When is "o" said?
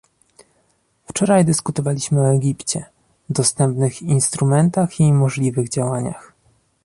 2.21-2.33